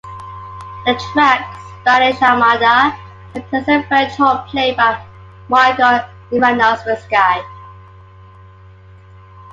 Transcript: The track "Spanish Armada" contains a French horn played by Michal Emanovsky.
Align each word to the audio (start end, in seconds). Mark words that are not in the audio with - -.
The 0.87 0.99
track 1.13 1.61
"Spanish 1.81 2.19
Armada" 2.23 2.97
contains 3.33 3.67
a 3.69 3.83
French 3.87 4.11
horn 4.13 4.39
played 4.49 4.75
by 4.75 4.99
Michal 5.47 6.05
Emanovsky. 6.31 7.43